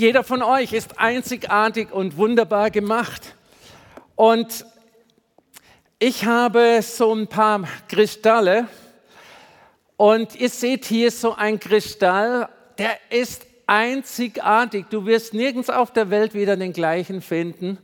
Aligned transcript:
Jeder 0.00 0.24
von 0.24 0.42
euch 0.42 0.72
ist 0.72 0.98
einzigartig 0.98 1.92
und 1.92 2.16
wunderbar 2.16 2.70
gemacht. 2.70 3.34
Und 4.16 4.64
ich 5.98 6.24
habe 6.24 6.80
so 6.80 7.14
ein 7.14 7.26
paar 7.26 7.68
Kristalle 7.86 8.66
und 9.98 10.34
ihr 10.36 10.48
seht 10.48 10.86
hier 10.86 11.10
so 11.10 11.34
ein 11.34 11.60
Kristall, 11.60 12.48
der 12.78 12.96
ist 13.10 13.44
einzigartig. 13.66 14.86
Du 14.88 15.04
wirst 15.04 15.34
nirgends 15.34 15.68
auf 15.68 15.92
der 15.92 16.08
Welt 16.08 16.32
wieder 16.32 16.56
den 16.56 16.72
gleichen 16.72 17.20
finden. 17.20 17.76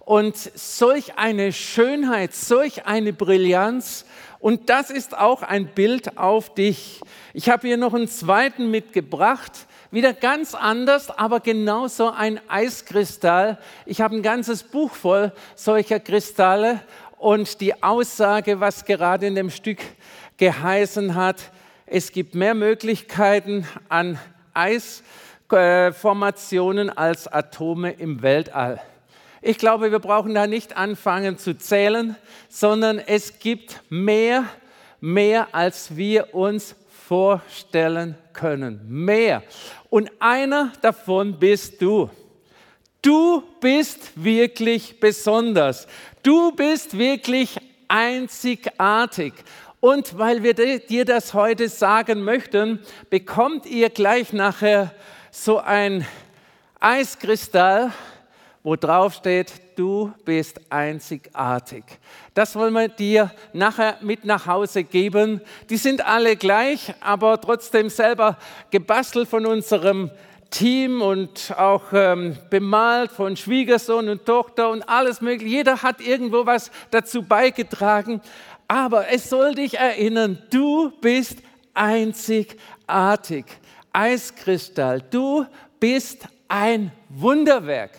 Und 0.00 0.36
solch 0.36 1.16
eine 1.16 1.54
Schönheit, 1.54 2.34
solch 2.34 2.84
eine 2.84 3.14
Brillanz. 3.14 4.04
Und 4.40 4.68
das 4.68 4.90
ist 4.90 5.16
auch 5.16 5.40
ein 5.42 5.68
Bild 5.68 6.18
auf 6.18 6.54
dich. 6.54 7.00
Ich 7.32 7.48
habe 7.48 7.66
hier 7.66 7.78
noch 7.78 7.94
einen 7.94 8.08
zweiten 8.08 8.70
mitgebracht. 8.70 9.66
Wieder 9.92 10.12
ganz 10.14 10.54
anders, 10.54 11.10
aber 11.10 11.40
genauso 11.40 12.08
ein 12.08 12.40
Eiskristall. 12.48 13.58
Ich 13.84 14.00
habe 14.00 14.16
ein 14.16 14.22
ganzes 14.22 14.62
Buch 14.62 14.90
voll 14.90 15.32
solcher 15.54 16.00
Kristalle. 16.00 16.80
Und 17.18 17.60
die 17.60 17.82
Aussage, 17.82 18.58
was 18.58 18.86
gerade 18.86 19.26
in 19.26 19.34
dem 19.34 19.50
Stück 19.50 19.80
geheißen 20.38 21.14
hat, 21.14 21.52
es 21.84 22.10
gibt 22.10 22.34
mehr 22.34 22.54
Möglichkeiten 22.54 23.68
an 23.90 24.18
Eisformationen 24.54 26.88
als 26.88 27.28
Atome 27.28 27.92
im 27.92 28.22
Weltall. 28.22 28.80
Ich 29.42 29.58
glaube, 29.58 29.92
wir 29.92 29.98
brauchen 29.98 30.32
da 30.32 30.46
nicht 30.46 30.74
anfangen 30.74 31.36
zu 31.36 31.58
zählen, 31.58 32.16
sondern 32.48 32.98
es 32.98 33.40
gibt 33.40 33.82
mehr, 33.90 34.46
mehr, 35.02 35.54
als 35.54 35.98
wir 35.98 36.34
uns 36.34 36.76
vorstellen 37.12 38.16
können. 38.32 38.80
Mehr. 38.88 39.42
Und 39.90 40.10
einer 40.18 40.72
davon 40.80 41.38
bist 41.38 41.82
du. 41.82 42.08
Du 43.02 43.42
bist 43.60 44.12
wirklich 44.14 44.98
besonders. 44.98 45.86
Du 46.22 46.52
bist 46.52 46.96
wirklich 46.96 47.58
einzigartig. 47.86 49.34
Und 49.80 50.16
weil 50.16 50.42
wir 50.42 50.54
dir 50.54 51.04
das 51.04 51.34
heute 51.34 51.68
sagen 51.68 52.22
möchten, 52.22 52.80
bekommt 53.10 53.66
ihr 53.66 53.90
gleich 53.90 54.32
nachher 54.32 54.94
so 55.30 55.58
ein 55.58 56.06
Eiskristall 56.80 57.92
wo 58.62 58.76
drauf 58.76 59.14
steht, 59.14 59.52
du 59.76 60.12
bist 60.24 60.60
einzigartig. 60.70 61.84
Das 62.34 62.54
wollen 62.56 62.74
wir 62.74 62.88
dir 62.88 63.30
nachher 63.52 63.96
mit 64.00 64.24
nach 64.24 64.46
Hause 64.46 64.84
geben. 64.84 65.40
Die 65.70 65.76
sind 65.76 66.06
alle 66.06 66.36
gleich, 66.36 66.94
aber 67.00 67.40
trotzdem 67.40 67.88
selber 67.88 68.38
gebastelt 68.70 69.28
von 69.28 69.46
unserem 69.46 70.10
Team 70.50 71.00
und 71.00 71.54
auch 71.56 71.84
ähm, 71.92 72.36
bemalt 72.50 73.10
von 73.10 73.36
Schwiegersohn 73.36 74.08
und 74.08 74.26
Tochter 74.26 74.70
und 74.70 74.88
alles 74.88 75.20
mögliche. 75.20 75.56
Jeder 75.56 75.82
hat 75.82 76.00
irgendwo 76.00 76.46
was 76.46 76.70
dazu 76.90 77.22
beigetragen. 77.22 78.20
Aber 78.68 79.08
es 79.08 79.28
soll 79.28 79.54
dich 79.54 79.78
erinnern, 79.78 80.38
du 80.50 80.92
bist 81.00 81.38
einzigartig. 81.74 83.46
Eiskristall, 83.92 85.02
du 85.10 85.46
bist 85.80 86.26
ein 86.48 86.92
Wunderwerk. 87.08 87.92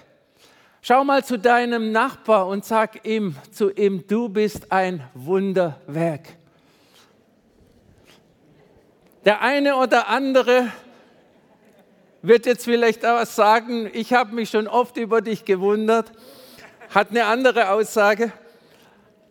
Schau 0.85 1.05
mal 1.05 1.23
zu 1.23 1.39
deinem 1.39 1.93
Nachbar 1.93 2.45
und 2.45 2.65
sag 2.65 3.07
ihm 3.07 3.37
zu 3.53 3.71
ihm, 3.71 4.05
du 4.05 4.27
bist 4.27 4.69
ein 4.69 5.01
Wunderwerk. 5.13 6.35
Der 9.23 9.41
eine 9.41 9.77
oder 9.77 10.09
andere 10.09 10.73
wird 12.21 12.45
jetzt 12.45 12.65
vielleicht 12.65 13.05
auch 13.05 13.25
sagen, 13.25 13.89
ich 13.93 14.11
habe 14.11 14.35
mich 14.35 14.49
schon 14.49 14.67
oft 14.67 14.97
über 14.97 15.21
dich 15.21 15.45
gewundert, 15.45 16.11
hat 16.93 17.11
eine 17.11 17.27
andere 17.27 17.69
Aussage. 17.69 18.33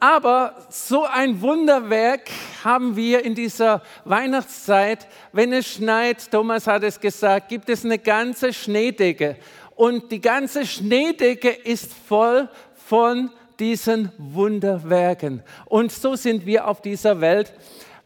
Aber 0.01 0.57
so 0.71 1.05
ein 1.05 1.43
Wunderwerk 1.43 2.31
haben 2.65 2.97
wir 2.97 3.27
in 3.27 3.35
dieser 3.35 3.83
Weihnachtszeit. 4.07 5.07
Wenn 5.33 5.53
es 5.53 5.69
schneit, 5.69 6.31
Thomas 6.31 6.67
hat 6.67 6.83
es 6.83 6.99
gesagt, 6.99 7.51
gibt 7.51 7.69
es 7.69 7.85
eine 7.85 7.99
ganze 7.99 8.55
Schneedecke 8.55 9.37
und 9.83 10.13
die 10.13 10.21
ganze 10.21 10.65
Schneedecke 10.65 11.49
ist 11.49 11.93
voll 11.93 12.49
von 12.87 13.31
diesen 13.59 14.13
Wunderwerken. 14.17 15.43
Und 15.65 15.91
so 15.91 16.15
sind 16.15 16.47
wir 16.47 16.69
auf 16.69 16.83
dieser 16.83 17.21
Welt, 17.21 17.53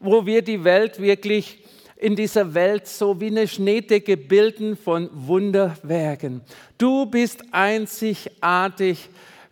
wo 0.01 0.25
wir 0.25 0.41
die 0.41 0.65
Welt 0.65 0.99
wirklich 0.99 1.63
in 1.97 2.17
dieser 2.17 2.55
Welt 2.55 2.87
so 2.87 3.21
wie 3.21 3.27
eine 3.27 3.47
Schneedecke 3.47 4.17
bilden 4.17 4.75
von 4.75 5.11
Wunderwerken. 5.13 6.41
Du 6.79 7.05
bist 7.05 7.45
einzigartig 7.51 9.11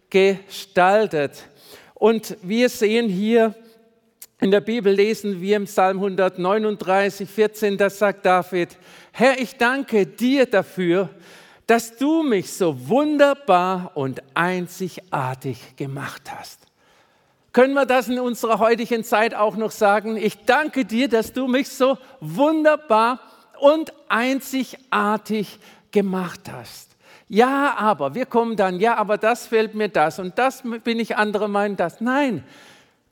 gestaltet. 0.08 1.44
Und 1.92 2.38
wir 2.40 2.70
sehen 2.70 3.10
hier 3.10 3.54
in 4.40 4.50
der 4.50 4.62
Bibel, 4.62 4.94
lesen 4.94 5.42
wir 5.42 5.58
im 5.58 5.66
Psalm 5.66 5.98
139, 5.98 7.28
14, 7.28 7.76
da 7.76 7.90
sagt 7.90 8.24
David, 8.24 8.78
Herr, 9.12 9.38
ich 9.38 9.58
danke 9.58 10.06
dir 10.06 10.46
dafür, 10.46 11.10
dass 11.66 11.96
du 11.96 12.22
mich 12.22 12.52
so 12.52 12.88
wunderbar 12.88 13.92
und 13.94 14.22
einzigartig 14.34 15.76
gemacht 15.76 16.30
hast. 16.36 16.60
Können 17.52 17.74
wir 17.74 17.86
das 17.86 18.08
in 18.08 18.18
unserer 18.18 18.58
heutigen 18.58 19.04
Zeit 19.04 19.34
auch 19.34 19.56
noch 19.56 19.70
sagen? 19.70 20.16
Ich 20.16 20.44
danke 20.44 20.84
dir, 20.84 21.08
dass 21.08 21.32
du 21.32 21.46
mich 21.46 21.68
so 21.68 21.96
wunderbar 22.20 23.20
und 23.60 23.92
einzigartig 24.08 25.58
gemacht 25.92 26.40
hast. 26.52 26.90
Ja, 27.28 27.76
aber, 27.78 28.14
wir 28.14 28.26
kommen 28.26 28.56
dann, 28.56 28.80
ja, 28.80 28.96
aber 28.96 29.18
das 29.18 29.46
fehlt 29.46 29.74
mir 29.74 29.88
das 29.88 30.18
und 30.18 30.38
das 30.38 30.62
bin 30.82 31.00
ich 31.00 31.16
andere 31.16 31.48
meinen 31.48 31.76
das. 31.76 32.00
Nein, 32.00 32.44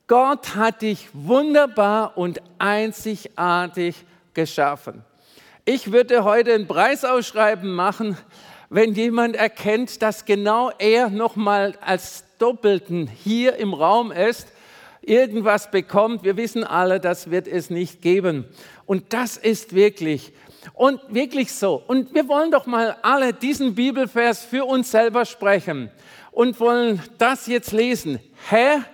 Gott 0.06 0.54
hat 0.56 0.82
dich 0.82 1.08
wunderbar 1.12 2.18
und 2.18 2.42
einzigartig 2.58 4.04
geschaffen. 4.34 5.04
Ich 5.64 5.92
würde 5.92 6.24
heute 6.24 6.54
ein 6.54 6.66
Preisausschreiben 6.66 7.72
machen, 7.72 8.18
wenn 8.68 8.94
jemand 8.94 9.36
erkennt, 9.36 10.02
dass 10.02 10.24
genau 10.24 10.72
er 10.76 11.08
nochmal 11.08 11.78
als 11.80 12.24
Doppelten 12.38 13.06
hier 13.06 13.54
im 13.58 13.72
Raum 13.72 14.10
ist, 14.10 14.48
irgendwas 15.02 15.70
bekommt. 15.70 16.24
Wir 16.24 16.36
wissen 16.36 16.64
alle, 16.64 16.98
das 16.98 17.30
wird 17.30 17.46
es 17.46 17.70
nicht 17.70 18.02
geben. 18.02 18.44
Und 18.86 19.12
das 19.12 19.36
ist 19.36 19.72
wirklich 19.72 20.32
und 20.74 21.00
wirklich 21.14 21.52
so. 21.52 21.80
Und 21.86 22.12
wir 22.12 22.26
wollen 22.26 22.50
doch 22.50 22.66
mal 22.66 22.96
alle 23.02 23.32
diesen 23.32 23.76
Bibelvers 23.76 24.44
für 24.44 24.64
uns 24.64 24.90
selber 24.90 25.24
sprechen 25.24 25.92
und 26.32 26.58
wollen 26.58 27.00
das 27.18 27.46
jetzt 27.46 27.70
lesen. 27.70 28.18
Herr, 28.48 28.84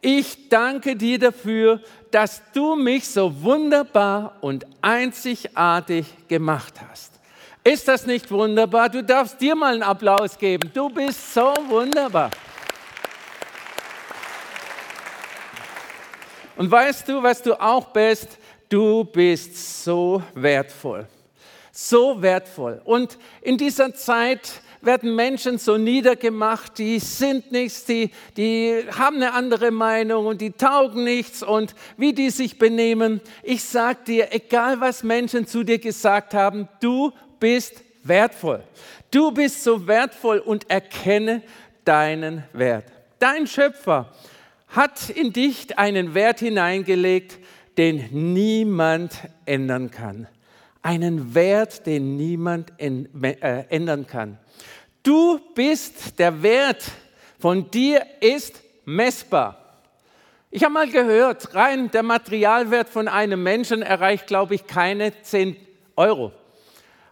ich 0.00 0.48
danke 0.48 0.96
dir 0.96 1.18
dafür, 1.18 1.80
dass 2.10 2.42
du 2.52 2.76
mich 2.76 3.08
so 3.08 3.42
wunderbar 3.42 4.36
und 4.40 4.64
einzigartig 4.80 6.06
gemacht 6.28 6.74
hast. 6.88 7.12
Ist 7.64 7.88
das 7.88 8.06
nicht 8.06 8.30
wunderbar? 8.30 8.88
Du 8.88 9.02
darfst 9.02 9.40
dir 9.40 9.56
mal 9.56 9.74
einen 9.74 9.82
Applaus 9.82 10.38
geben. 10.38 10.70
Du 10.72 10.88
bist 10.88 11.34
so 11.34 11.52
wunderbar. 11.68 12.30
Und 16.56 16.70
weißt 16.70 17.08
du, 17.08 17.22
was 17.22 17.42
du 17.42 17.60
auch 17.60 17.86
bist? 17.86 18.38
Du 18.68 19.04
bist 19.04 19.84
so 19.84 20.22
wertvoll. 20.34 21.06
So 21.72 22.22
wertvoll. 22.22 22.80
Und 22.84 23.18
in 23.42 23.58
dieser 23.58 23.92
Zeit 23.94 24.62
werden 24.80 25.14
Menschen 25.14 25.58
so 25.58 25.78
niedergemacht, 25.78 26.78
die 26.78 26.98
sind 26.98 27.52
nichts, 27.52 27.84
die, 27.84 28.10
die 28.36 28.84
haben 28.96 29.16
eine 29.16 29.32
andere 29.32 29.70
Meinung 29.70 30.26
und 30.26 30.40
die 30.40 30.52
taugen 30.52 31.04
nichts 31.04 31.42
und 31.42 31.74
wie 31.96 32.12
die 32.12 32.30
sich 32.30 32.58
benehmen. 32.58 33.20
Ich 33.42 33.64
sage 33.64 33.98
dir, 34.06 34.34
egal 34.34 34.80
was 34.80 35.02
Menschen 35.02 35.46
zu 35.46 35.64
dir 35.64 35.78
gesagt 35.78 36.34
haben, 36.34 36.68
du 36.80 37.12
bist 37.40 37.82
wertvoll. 38.02 38.62
Du 39.10 39.30
bist 39.30 39.64
so 39.64 39.86
wertvoll 39.86 40.38
und 40.38 40.70
erkenne 40.70 41.42
deinen 41.84 42.44
Wert. 42.52 42.84
Dein 43.18 43.46
Schöpfer 43.46 44.12
hat 44.68 45.10
in 45.10 45.32
dich 45.32 45.78
einen 45.78 46.14
Wert 46.14 46.40
hineingelegt, 46.40 47.38
den 47.78 48.08
niemand 48.32 49.14
ändern 49.44 49.90
kann. 49.90 50.28
Einen 50.86 51.34
Wert, 51.34 51.84
den 51.84 52.16
niemand 52.16 52.72
äh, 52.78 53.64
ändern 53.70 54.06
kann. 54.06 54.38
Du 55.02 55.40
bist, 55.56 56.16
der 56.20 56.44
Wert 56.44 56.84
von 57.40 57.68
dir 57.72 58.06
ist 58.20 58.62
messbar. 58.84 59.80
Ich 60.48 60.62
habe 60.62 60.74
mal 60.74 60.88
gehört, 60.88 61.56
rein 61.56 61.90
der 61.90 62.04
Materialwert 62.04 62.88
von 62.88 63.08
einem 63.08 63.42
Menschen 63.42 63.82
erreicht, 63.82 64.28
glaube 64.28 64.54
ich, 64.54 64.68
keine 64.68 65.20
10 65.22 65.56
Euro. 65.96 66.30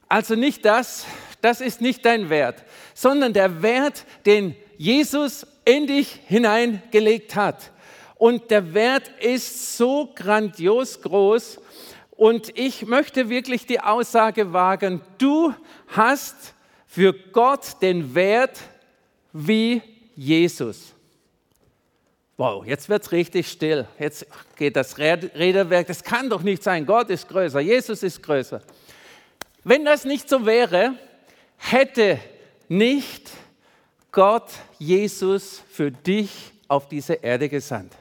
Also 0.08 0.36
nicht 0.36 0.64
das, 0.64 1.04
das 1.40 1.60
ist 1.60 1.80
nicht 1.80 2.04
dein 2.04 2.30
Wert, 2.30 2.62
sondern 2.94 3.32
der 3.32 3.60
Wert, 3.60 4.04
den 4.24 4.54
Jesus 4.78 5.48
in 5.64 5.88
dich 5.88 6.20
hineingelegt 6.28 7.34
hat. 7.34 7.72
Und 8.14 8.52
der 8.52 8.72
Wert 8.72 9.10
ist 9.20 9.76
so 9.76 10.12
grandios 10.14 11.02
groß. 11.02 11.58
Und 12.16 12.56
ich 12.56 12.86
möchte 12.86 13.28
wirklich 13.28 13.66
die 13.66 13.80
Aussage 13.80 14.52
wagen, 14.52 15.00
du 15.18 15.52
hast 15.88 16.54
für 16.86 17.12
Gott 17.12 17.82
den 17.82 18.14
Wert 18.14 18.60
wie 19.32 19.82
Jesus. 20.14 20.94
Wow, 22.36 22.64
jetzt 22.66 22.88
wird 22.88 23.02
es 23.02 23.12
richtig 23.12 23.48
still. 23.48 23.86
Jetzt 23.98 24.26
geht 24.56 24.76
das 24.76 24.98
Räderwerk. 24.98 25.86
Das 25.86 26.02
kann 26.02 26.28
doch 26.28 26.42
nicht 26.42 26.62
sein. 26.62 26.86
Gott 26.86 27.10
ist 27.10 27.28
größer, 27.28 27.60
Jesus 27.60 28.02
ist 28.02 28.22
größer. 28.22 28.60
Wenn 29.62 29.84
das 29.84 30.04
nicht 30.04 30.28
so 30.28 30.44
wäre, 30.44 30.94
hätte 31.56 32.18
nicht 32.68 33.30
Gott 34.12 34.50
Jesus 34.78 35.62
für 35.70 35.90
dich 35.90 36.30
auf 36.68 36.88
diese 36.88 37.14
Erde 37.14 37.48
gesandt. 37.48 37.92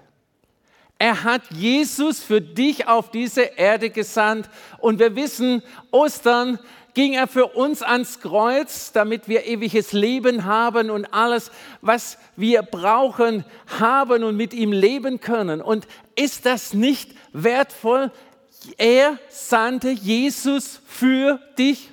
Er 1.04 1.26
hat 1.26 1.42
Jesus 1.52 2.24
für 2.24 2.40
dich 2.40 2.88
auf 2.88 3.12
diese 3.12 3.42
Erde 3.42 3.90
gesandt. 3.90 4.50
Und 4.78 5.00
wir 5.00 5.18
wissen, 5.18 5.62
Ostern 5.92 6.60
ging 6.94 7.12
er 7.12 7.28
für 7.28 7.48
uns 7.48 7.82
ans 7.82 8.22
Kreuz, 8.22 8.94
damit 8.94 9.28
wir 9.28 9.46
ewiges 9.46 9.92
Leben 9.92 10.46
haben 10.46 10.90
und 10.90 11.14
alles, 11.14 11.52
was 11.82 12.18
wir 12.38 12.62
brauchen, 12.62 13.44
haben 13.82 14.24
und 14.24 14.38
mit 14.38 14.54
ihm 14.54 14.72
leben 14.72 15.20
können. 15.20 15.62
Und 15.62 15.90
ist 16.16 16.46
das 16.46 16.74
nicht 16.74 17.12
wertvoll? 17.34 18.10
Er 18.78 19.20
sandte 19.28 19.90
Jesus 19.90 20.80
für 20.88 21.38
dich. 21.58 21.90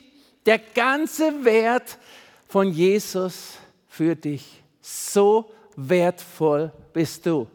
Der 0.46 0.60
ganze 0.60 1.44
Wert 1.44 1.98
von 2.46 2.70
Jesus 2.72 3.54
für 3.88 4.14
dich. 4.14 4.62
So 4.80 5.50
wertvoll 5.74 6.70
bist 6.92 7.26
du. 7.26 7.48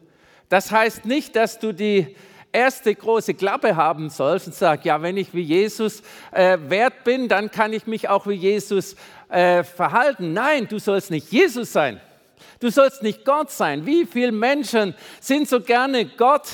Das 0.49 0.71
heißt 0.71 1.05
nicht, 1.05 1.35
dass 1.35 1.59
du 1.59 1.73
die 1.73 2.15
erste 2.55 2.95
große 2.95 3.33
Klappe 3.33 3.75
haben 3.75 4.09
sollst 4.09 4.47
und 4.47 4.55
sagst, 4.55 4.85
ja, 4.85 5.01
wenn 5.01 5.17
ich 5.17 5.33
wie 5.33 5.41
Jesus 5.41 6.01
äh, 6.31 6.57
wert 6.67 7.03
bin, 7.03 7.27
dann 7.27 7.51
kann 7.51 7.73
ich 7.73 7.85
mich 7.85 8.07
auch 8.07 8.27
wie 8.27 8.33
Jesus 8.33 8.95
äh, 9.29 9.63
verhalten. 9.63 10.33
Nein, 10.33 10.67
du 10.67 10.79
sollst 10.79 11.11
nicht 11.11 11.31
Jesus 11.31 11.73
sein. 11.73 11.99
Du 12.59 12.69
sollst 12.69 13.03
nicht 13.03 13.25
Gott 13.25 13.51
sein. 13.51 13.85
Wie 13.85 14.05
viele 14.05 14.31
Menschen 14.31 14.95
sind 15.19 15.49
so 15.49 15.59
gerne 15.59 16.05
Gott 16.05 16.47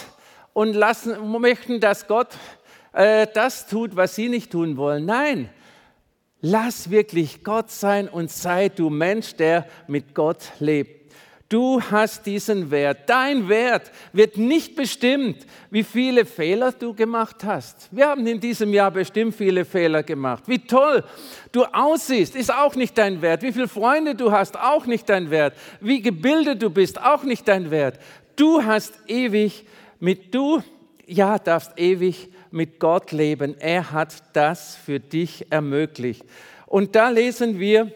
und 0.53 0.73
lassen, 0.73 1.31
möchten, 1.39 1.79
dass 1.79 2.07
Gott 2.07 2.29
äh, 2.93 3.27
das 3.33 3.67
tut, 3.67 3.95
was 3.95 4.15
sie 4.15 4.27
nicht 4.27 4.51
tun 4.51 4.77
wollen? 4.77 5.05
Nein, 5.05 5.49
lass 6.41 6.89
wirklich 6.89 7.43
Gott 7.43 7.69
sein 7.69 8.09
und 8.09 8.31
sei 8.31 8.69
du 8.69 8.89
Mensch, 8.89 9.35
der 9.35 9.67
mit 9.87 10.15
Gott 10.15 10.39
lebt. 10.59 11.00
Du 11.51 11.81
hast 11.81 12.25
diesen 12.25 12.71
Wert. 12.71 13.09
Dein 13.09 13.49
Wert 13.49 13.91
wird 14.13 14.37
nicht 14.37 14.73
bestimmt, 14.73 15.45
wie 15.69 15.83
viele 15.83 16.23
Fehler 16.23 16.71
du 16.71 16.93
gemacht 16.93 17.43
hast. 17.43 17.89
Wir 17.91 18.07
haben 18.07 18.25
in 18.25 18.39
diesem 18.39 18.73
Jahr 18.73 18.89
bestimmt 18.89 19.35
viele 19.35 19.65
Fehler 19.65 20.01
gemacht. 20.01 20.43
Wie 20.47 20.59
toll 20.59 21.03
du 21.51 21.65
aussiehst, 21.65 22.37
ist 22.37 22.53
auch 22.53 22.75
nicht 22.75 22.97
dein 22.97 23.21
Wert. 23.21 23.41
Wie 23.41 23.51
viele 23.51 23.67
Freunde 23.67 24.15
du 24.15 24.31
hast, 24.31 24.57
auch 24.57 24.85
nicht 24.85 25.09
dein 25.09 25.29
Wert. 25.29 25.53
Wie 25.81 26.01
gebildet 26.01 26.63
du 26.63 26.69
bist, 26.69 27.01
auch 27.01 27.23
nicht 27.23 27.45
dein 27.49 27.69
Wert. 27.69 27.99
Du 28.37 28.63
hast 28.63 28.93
ewig 29.07 29.65
mit 29.99 30.33
du, 30.33 30.63
ja, 31.05 31.37
darfst 31.37 31.77
ewig 31.77 32.29
mit 32.51 32.79
Gott 32.79 33.11
leben. 33.11 33.57
Er 33.59 33.91
hat 33.91 34.23
das 34.31 34.77
für 34.77 35.01
dich 35.01 35.51
ermöglicht. 35.51 36.23
Und 36.65 36.95
da 36.95 37.09
lesen 37.09 37.59
wir, 37.59 37.91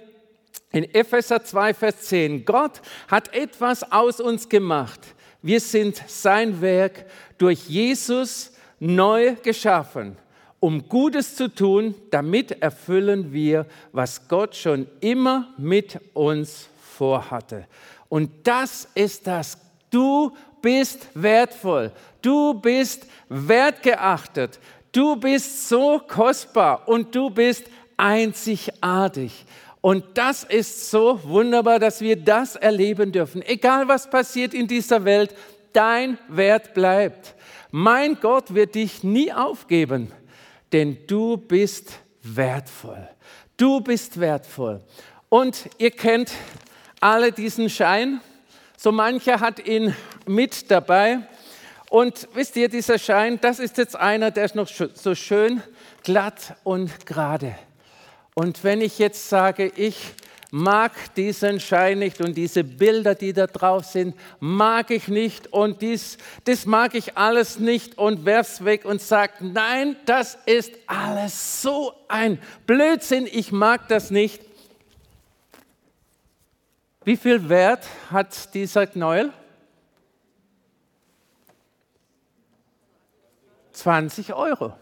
in 0.72 0.84
Epheser 0.94 1.44
2, 1.44 1.74
Vers 1.74 2.02
10, 2.02 2.46
Gott 2.46 2.82
hat 3.08 3.34
etwas 3.34 3.92
aus 3.92 4.20
uns 4.20 4.50
gemacht. 4.50 5.00
Wir 5.42 5.60
sind 5.60 6.02
sein 6.08 6.62
Werk 6.62 7.06
durch 7.38 7.68
Jesus 7.68 8.52
neu 8.80 9.36
geschaffen, 9.44 10.18
um 10.60 10.90
Gutes 10.90 11.36
zu 11.36 11.54
tun. 11.54 11.96
Damit 12.10 12.64
erfüllen 12.64 13.32
wir, 13.32 13.66
was 13.92 14.28
Gott 14.28 14.56
schon 14.56 14.88
immer 15.02 15.54
mit 15.58 16.00
uns 16.14 16.68
vorhatte. 16.98 17.68
Und 18.10 18.32
das 18.44 18.88
ist 18.96 19.28
das. 19.28 19.58
Du 19.90 20.36
bist 20.62 21.08
wertvoll. 21.14 21.92
Du 22.22 22.56
bist 22.56 23.06
wertgeachtet. 23.30 24.60
Du 24.92 25.16
bist 25.16 25.70
so 25.70 26.00
kostbar 26.00 26.88
und 26.88 27.14
du 27.14 27.30
bist 27.30 27.66
einzigartig. 27.98 29.46
Und 29.86 30.18
das 30.18 30.44
ist 30.44 30.90
so 30.90 31.20
wunderbar, 31.26 31.78
dass 31.78 32.02
wir 32.02 32.16
das 32.16 32.56
erleben 32.56 33.12
dürfen. 33.12 33.44
Egal 33.44 33.88
was 33.88 34.10
passiert 34.10 34.56
in 34.56 34.66
dieser 34.66 35.06
Welt, 35.06 35.36
dein 35.74 36.18
Wert 36.28 36.74
bleibt. 36.74 37.36
Mein 37.70 38.20
Gott 38.20 38.56
wird 38.56 38.74
dich 38.74 39.04
nie 39.04 39.32
aufgeben, 39.32 40.12
denn 40.74 40.98
du 41.06 41.38
bist 41.38 42.00
wertvoll. 42.24 43.08
Du 43.58 43.80
bist 43.80 44.20
wertvoll. 44.20 44.82
Und 45.30 45.70
ihr 45.78 45.92
kennt 45.92 46.32
alle 47.00 47.32
diesen 47.32 47.70
Schein. 47.70 48.22
So 48.78 48.92
mancher 48.92 49.40
hat 49.40 49.68
ihn 49.68 49.96
mit 50.26 50.72
dabei. 50.72 51.20
Und 51.92 52.28
wisst 52.34 52.56
ihr, 52.56 52.70
dieser 52.70 52.98
Schein, 52.98 53.38
das 53.40 53.60
ist 53.60 53.78
jetzt 53.78 53.96
einer, 53.96 54.32
der 54.32 54.46
ist 54.46 54.56
noch 54.56 54.68
so 54.68 55.14
schön 55.14 55.62
glatt 56.02 56.56
und 56.64 57.06
gerade. 57.06 57.54
Und 58.36 58.66
wenn 58.66 58.82
ich 58.82 59.00
jetzt 59.00 59.30
sage, 59.30 59.72
ich 59.78 60.14
mag 60.52 60.92
diesen 61.16 61.62
Schein 61.62 62.00
nicht 62.00 62.20
und 62.20 62.36
diese 62.36 62.66
Bilder, 62.66 63.16
die 63.16 63.32
da 63.32 63.48
drauf 63.48 63.86
sind, 63.86 64.14
mag 64.42 64.92
ich 64.92 65.08
nicht 65.08 65.52
und 65.54 65.82
dies, 65.82 66.18
das 66.44 66.66
mag 66.66 66.96
ich 66.96 67.18
alles 67.18 67.60
nicht 67.60 67.98
und 67.98 68.26
werf's 68.26 68.66
weg 68.66 68.84
und 68.84 69.02
sag, 69.02 69.40
nein, 69.40 69.96
das 70.06 70.38
ist 70.46 70.74
alles 70.86 71.62
so 71.62 71.94
ein 72.10 72.38
Blödsinn, 72.68 73.26
ich 73.26 73.54
mag 73.54 73.88
das 73.88 74.12
nicht. 74.12 74.42
Wie 77.06 77.16
viel 77.16 77.48
Wert 77.48 77.86
hat 78.12 78.54
dieser 78.54 78.86
Knäuel? 78.86 79.32
20 83.72 84.34
Euro. 84.34 84.74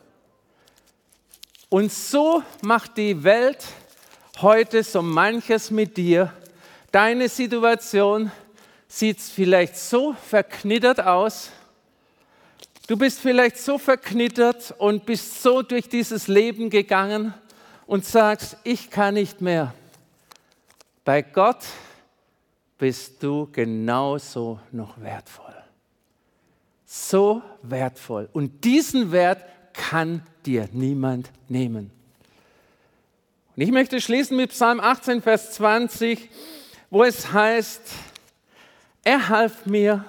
Und 1.73 1.91
so 1.91 2.43
macht 2.61 2.97
die 2.97 3.23
Welt 3.23 3.65
heute 4.43 4.83
so 4.83 5.01
manches 5.01 5.71
mit 5.71 5.97
dir. 5.97 6.31
Deine 6.91 7.27
Situation 7.27 8.31
sieht 8.87 9.19
vielleicht 9.19 9.75
so 9.75 10.13
verknittert 10.13 10.99
aus. 10.99 11.49
Du 12.85 12.95
bist 12.95 13.21
vielleicht 13.21 13.57
so 13.57 13.79
verknittert 13.79 14.75
und 14.77 15.07
bist 15.07 15.41
so 15.41 15.63
durch 15.63 15.89
dieses 15.89 16.27
Leben 16.27 16.69
gegangen 16.69 17.33
und 17.87 18.05
sagst, 18.05 18.55
ich 18.63 18.91
kann 18.91 19.15
nicht 19.15 19.41
mehr. 19.41 19.73
Bei 21.03 21.23
Gott 21.23 21.65
bist 22.77 23.23
du 23.23 23.49
genauso 23.51 24.59
noch 24.71 25.01
wertvoll. 25.01 25.55
So 26.85 27.41
wertvoll. 27.63 28.29
Und 28.31 28.63
diesen 28.63 29.11
Wert 29.11 29.43
kann 29.73 30.21
dir 30.45 30.69
niemand 30.71 31.31
nehmen. 31.49 31.91
Und 33.55 33.63
ich 33.63 33.71
möchte 33.71 34.01
schließen 34.01 34.37
mit 34.37 34.49
Psalm 34.49 34.79
18, 34.79 35.21
Vers 35.21 35.51
20, 35.51 36.29
wo 36.89 37.03
es 37.03 37.31
heißt, 37.31 37.81
er 39.03 39.29
half 39.29 39.65
mir 39.65 40.05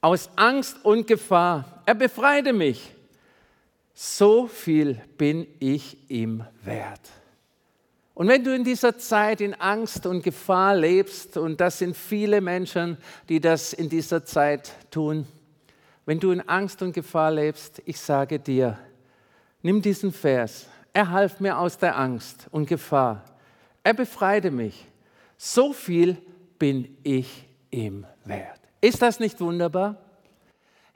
aus 0.00 0.30
Angst 0.36 0.84
und 0.84 1.06
Gefahr, 1.06 1.82
er 1.86 1.94
befreite 1.94 2.52
mich. 2.52 2.92
So 3.94 4.46
viel 4.46 5.00
bin 5.18 5.46
ich 5.58 5.96
ihm 6.10 6.44
wert. 6.62 7.00
Und 8.14 8.28
wenn 8.28 8.44
du 8.44 8.54
in 8.54 8.64
dieser 8.64 8.98
Zeit 8.98 9.40
in 9.40 9.54
Angst 9.54 10.04
und 10.04 10.22
Gefahr 10.22 10.74
lebst, 10.74 11.36
und 11.36 11.60
das 11.60 11.78
sind 11.78 11.96
viele 11.96 12.40
Menschen, 12.40 12.98
die 13.28 13.40
das 13.40 13.72
in 13.72 13.88
dieser 13.88 14.24
Zeit 14.24 14.72
tun, 14.90 15.26
wenn 16.10 16.18
du 16.18 16.32
in 16.32 16.40
Angst 16.48 16.82
und 16.82 16.92
Gefahr 16.92 17.30
lebst, 17.30 17.80
ich 17.84 18.00
sage 18.00 18.40
dir, 18.40 18.76
nimm 19.62 19.80
diesen 19.80 20.10
Vers. 20.10 20.66
Er 20.92 21.08
half 21.08 21.38
mir 21.38 21.56
aus 21.56 21.78
der 21.78 21.96
Angst 21.96 22.48
und 22.50 22.66
Gefahr. 22.66 23.24
Er 23.84 23.94
befreite 23.94 24.50
mich. 24.50 24.88
So 25.36 25.72
viel 25.72 26.16
bin 26.58 26.96
ich 27.04 27.46
ihm 27.70 28.06
wert. 28.24 28.58
Ist 28.80 29.00
das 29.00 29.20
nicht 29.20 29.40
wunderbar? 29.40 29.98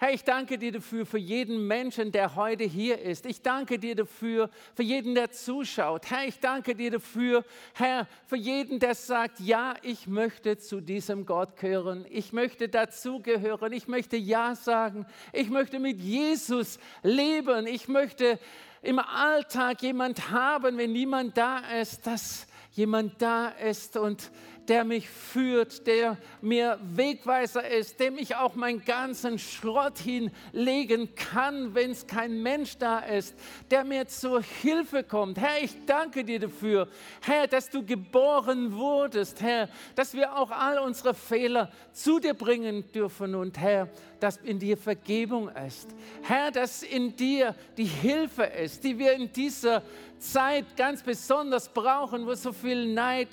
Herr, 0.05 0.13
ich 0.13 0.23
danke 0.23 0.59
dir 0.59 0.71
dafür, 0.71 1.07
für 1.07 1.17
jeden 1.17 1.67
Menschen, 1.67 2.13
der 2.13 2.35
heute 2.35 2.65
hier 2.65 3.01
ist. 3.01 3.25
Ich 3.25 3.41
danke 3.41 3.79
dir 3.79 3.95
dafür, 3.95 4.51
für 4.75 4.83
jeden, 4.83 5.15
der 5.15 5.31
zuschaut. 5.31 6.11
Herr, 6.11 6.29
ich 6.29 6.39
danke 6.41 6.75
dir 6.75 6.91
dafür, 6.91 7.43
Herr, 7.73 8.07
für 8.27 8.37
jeden, 8.37 8.79
der 8.79 8.95
sagt, 8.95 9.41
ja, 9.41 9.73
ich 9.81 10.07
möchte 10.07 10.59
zu 10.59 10.83
diesem 10.83 11.25
Gott 11.25 11.57
gehören. 11.57 12.05
Ich 12.11 12.35
möchte 12.35 12.69
dazugehören. 12.69 13.73
Ich 13.73 13.89
möchte 13.89 14.19
Ja 14.19 14.55
sagen. 14.55 15.07
Ich 15.33 15.49
möchte 15.49 15.79
mit 15.79 15.99
Jesus 15.99 16.79
leben. 17.03 17.67
Ich 17.67 17.89
möchte 17.89 18.39
im 18.83 18.99
Alltag 18.99 19.81
jemand 19.81 20.31
haben, 20.31 20.77
wenn 20.77 20.93
niemand 20.93 21.39
da 21.39 21.61
ist, 21.81 22.07
dass 22.07 22.47
jemand 22.73 23.23
da 23.23 23.49
ist 23.49 23.97
und 23.97 24.31
der 24.69 24.85
mich 24.85 25.09
führt, 25.09 25.87
der 25.87 26.17
mir 26.41 26.79
Wegweiser 26.83 27.69
ist, 27.69 28.01
dem 28.01 28.19
ich 28.19 28.37
auch 28.37 28.55
meinen 28.55 28.85
ganzen 28.85 29.39
Schrott 29.39 29.99
hinlegen 29.99 31.15
kann, 31.15 31.75
wenn 31.75 31.91
es 31.91 32.07
kein 32.07 32.43
Mensch 32.43 32.79
da 32.79 33.01
ist, 33.01 33.35
der 33.71 33.85
mir 33.85 34.07
zur 34.07 34.43
Hilfe 34.43 35.03
kommt. 35.03 35.39
Herr, 35.39 35.63
ich 35.63 35.73
danke 35.87 36.25
dir 36.25 36.41
dafür, 36.41 36.89
Herr, 37.21 37.47
dass 37.47 37.71
du 37.71 37.85
geboren 37.85 38.73
wurdest, 38.75 39.41
Herr, 39.43 39.69
dass 39.95 40.15
wir 40.15 40.37
auch 40.37 40.51
all 40.51 40.79
unsere 40.79 41.15
Fehler 41.15 41.71
zu 41.93 42.19
dir 42.19 42.35
bringen 42.35 42.91
dürfen 42.93 43.35
und 43.35 43.59
Herr, 43.59 43.89
dass 44.21 44.39
in 44.39 44.59
dir 44.59 44.77
Vergebung 44.77 45.51
ist. 45.67 45.89
Herr, 46.23 46.51
dass 46.51 46.83
in 46.83 47.15
dir 47.15 47.55
die 47.77 47.85
Hilfe 47.85 48.45
ist, 48.45 48.83
die 48.85 48.99
wir 48.99 49.13
in 49.13 49.33
dieser 49.33 49.83
Zeit 50.19 50.77
ganz 50.77 51.03
besonders 51.03 51.69
brauchen, 51.69 52.27
wo 52.27 52.35
so 52.35 52.53
viel 52.53 52.93
Neid, 52.93 53.29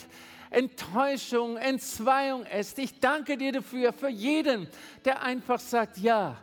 Enttäuschung, 0.52 1.58
Entzweiung 1.58 2.46
ist. 2.46 2.78
Ich 2.78 3.00
danke 3.00 3.38
dir 3.38 3.54
dafür, 3.54 3.94
für 3.94 4.10
jeden, 4.10 4.68
der 5.06 5.24
einfach 5.24 5.60
sagt, 5.60 5.98
ja, 5.98 6.38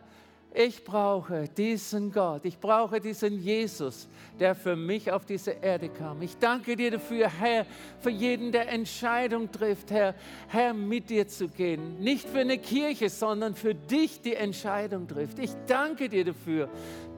ich 0.54 0.82
brauche 0.82 1.46
diesen 1.46 2.10
Gott, 2.10 2.44
ich 2.46 2.58
brauche 2.58 3.00
diesen 3.00 3.38
Jesus, 3.38 4.08
der 4.40 4.54
für 4.54 4.76
mich 4.76 5.12
auf 5.12 5.26
diese 5.26 5.50
Erde 5.50 5.90
kam. 5.90 6.22
Ich 6.22 6.38
danke 6.38 6.74
dir 6.74 6.90
dafür, 6.90 7.28
Herr, 7.28 7.66
für 8.00 8.10
jeden, 8.10 8.50
der 8.50 8.68
Entscheidung 8.70 9.52
trifft, 9.52 9.90
Herr, 9.90 10.14
Herr, 10.48 10.72
mit 10.72 11.10
dir 11.10 11.28
zu 11.28 11.48
gehen. 11.48 12.00
Nicht 12.00 12.26
für 12.26 12.40
eine 12.40 12.56
Kirche, 12.56 13.10
sondern 13.10 13.54
für 13.54 13.74
dich 13.74 14.22
die 14.22 14.34
Entscheidung 14.34 15.06
trifft. 15.06 15.38
Ich 15.38 15.52
danke 15.66 16.08
dir 16.08 16.24
dafür. 16.24 16.70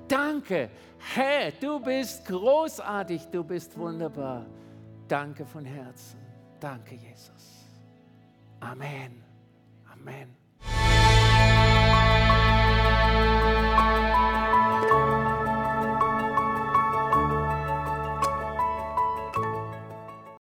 Danke, 0.09 0.69
Herr, 0.99 1.53
du 1.53 1.79
bist 1.79 2.27
großartig, 2.27 3.27
du 3.31 3.45
bist 3.45 3.79
wunderbar. 3.79 4.45
Danke 5.07 5.47
von 5.47 5.65
Herzen. 5.65 6.20
Danke, 6.61 6.97
Jesus. 6.97 7.67
Amen. 8.63 9.25
Amen. 9.93 10.40